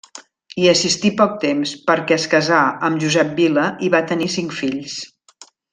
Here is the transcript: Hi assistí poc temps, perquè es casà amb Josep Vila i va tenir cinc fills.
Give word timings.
Hi 0.61 0.63
assistí 0.71 1.11
poc 1.19 1.35
temps, 1.43 1.73
perquè 1.91 2.17
es 2.17 2.27
casà 2.33 2.63
amb 2.89 3.05
Josep 3.05 3.33
Vila 3.43 3.69
i 3.89 3.95
va 3.97 4.05
tenir 4.15 4.35
cinc 4.41 4.61
fills. 4.63 5.01